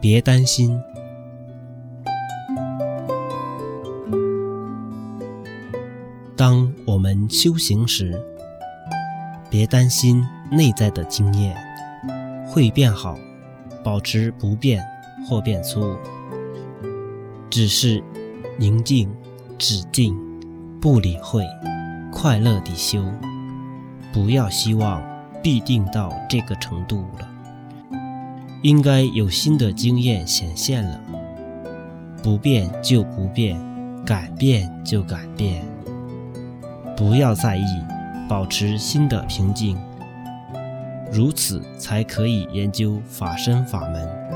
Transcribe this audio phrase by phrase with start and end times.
[0.00, 0.80] 别担心。
[6.34, 8.18] 当我们修行时，
[9.50, 11.54] 别担心内在的经验
[12.48, 13.18] 会变好，
[13.84, 14.82] 保持不变
[15.28, 15.94] 或变粗，
[17.50, 18.02] 只是
[18.58, 19.14] 宁静、
[19.58, 20.16] 止静、
[20.80, 21.44] 不理会，
[22.10, 23.04] 快乐地修。
[24.12, 25.02] 不要希望
[25.42, 27.28] 必定到这个程度了，
[28.62, 31.00] 应该有新的经验显现了。
[32.22, 33.58] 不变就不变，
[34.04, 35.62] 改变就改变。
[36.96, 37.64] 不要在意，
[38.28, 39.78] 保持心的平静，
[41.10, 44.29] 如此才可以研究法身法门。